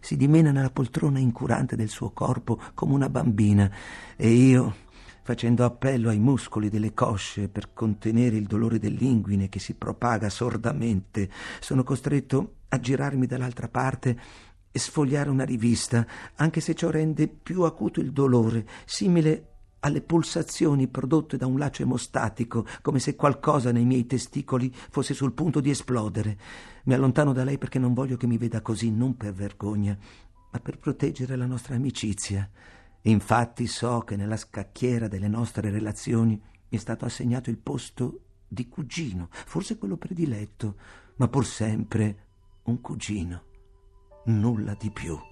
Si 0.00 0.18
dimena 0.18 0.50
nella 0.50 0.68
poltrona 0.68 1.18
incurante 1.18 1.76
del 1.76 1.88
suo 1.88 2.10
corpo 2.10 2.60
come 2.74 2.92
una 2.92 3.08
bambina 3.08 3.74
e 4.16 4.28
io, 4.28 4.74
facendo 5.22 5.64
appello 5.64 6.10
ai 6.10 6.18
muscoli 6.18 6.68
delle 6.68 6.92
cosce 6.92 7.48
per 7.48 7.72
contenere 7.72 8.36
il 8.36 8.44
dolore 8.44 8.78
dell'inguine 8.78 9.48
che 9.48 9.60
si 9.60 9.72
propaga 9.76 10.28
sordamente, 10.28 11.30
sono 11.58 11.82
costretto 11.82 12.56
a 12.68 12.78
girarmi 12.78 13.24
dall'altra 13.24 13.68
parte 13.68 14.20
e 14.70 14.78
sfogliare 14.78 15.30
una 15.30 15.44
rivista, 15.44 16.06
anche 16.34 16.60
se 16.60 16.74
ciò 16.74 16.90
rende 16.90 17.28
più 17.28 17.62
acuto 17.62 18.00
il 18.00 18.12
dolore, 18.12 18.66
simile 18.84 19.59
alle 19.80 20.02
pulsazioni 20.02 20.88
prodotte 20.88 21.36
da 21.36 21.46
un 21.46 21.58
laccio 21.58 21.82
emostatico, 21.82 22.66
come 22.82 22.98
se 22.98 23.16
qualcosa 23.16 23.72
nei 23.72 23.84
miei 23.84 24.06
testicoli 24.06 24.72
fosse 24.72 25.14
sul 25.14 25.32
punto 25.32 25.60
di 25.60 25.70
esplodere. 25.70 26.38
Mi 26.84 26.94
allontano 26.94 27.32
da 27.32 27.44
lei 27.44 27.58
perché 27.58 27.78
non 27.78 27.94
voglio 27.94 28.16
che 28.16 28.26
mi 28.26 28.38
veda 28.38 28.60
così, 28.60 28.90
non 28.90 29.16
per 29.16 29.32
vergogna, 29.32 29.96
ma 30.50 30.58
per 30.58 30.78
proteggere 30.78 31.36
la 31.36 31.46
nostra 31.46 31.74
amicizia. 31.76 32.48
Infatti 33.02 33.66
so 33.66 34.00
che 34.00 34.16
nella 34.16 34.36
scacchiera 34.36 35.08
delle 35.08 35.28
nostre 35.28 35.70
relazioni 35.70 36.40
mi 36.68 36.76
è 36.76 36.80
stato 36.80 37.04
assegnato 37.06 37.48
il 37.50 37.58
posto 37.58 38.20
di 38.46 38.68
cugino, 38.68 39.28
forse 39.30 39.78
quello 39.78 39.96
prediletto, 39.96 40.76
ma 41.16 41.28
pur 41.28 41.46
sempre 41.46 42.26
un 42.64 42.80
cugino, 42.80 43.42
nulla 44.26 44.74
di 44.78 44.90
più. 44.90 45.29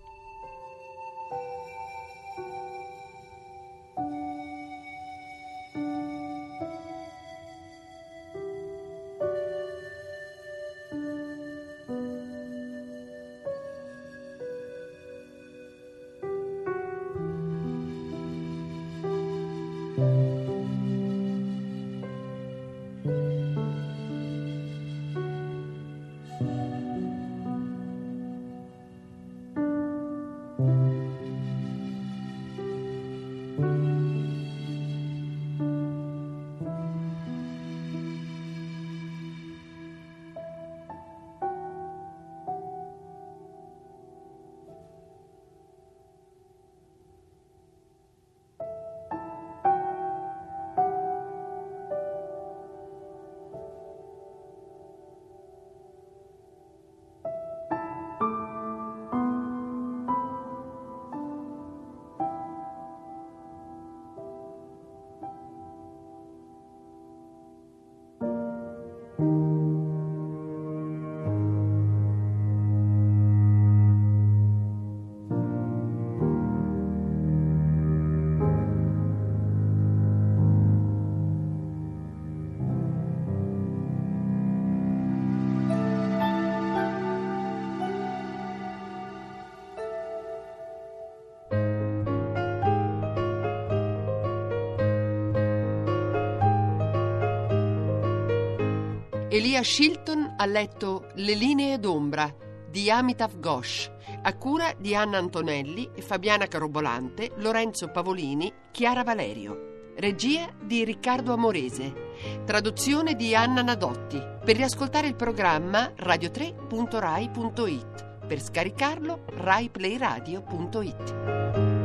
Elia 99.38 99.62
Shilton 99.62 100.34
ha 100.36 100.44
letto 100.46 101.10
Le 101.14 101.34
linee 101.34 101.78
d'ombra 101.78 102.34
di 102.68 102.90
Amitav 102.90 103.38
Ghosh, 103.38 103.88
a 104.22 104.34
cura 104.34 104.74
di 104.76 104.96
Anna 104.96 105.18
Antonelli, 105.18 105.88
Fabiana 106.00 106.46
Carobolante, 106.46 107.30
Lorenzo 107.36 107.88
Pavolini, 107.88 108.52
Chiara 108.72 109.04
Valerio. 109.04 109.92
Regia 109.94 110.52
di 110.60 110.82
Riccardo 110.82 111.34
Amorese. 111.34 112.40
Traduzione 112.44 113.14
di 113.14 113.36
Anna 113.36 113.62
Nadotti. 113.62 114.18
Per 114.18 114.56
riascoltare 114.56 115.06
il 115.06 115.14
programma 115.14 115.92
radio3.rai.it. 115.96 118.26
Per 118.26 118.42
scaricarlo 118.42 119.22
raiplayradio.it. 119.24 121.77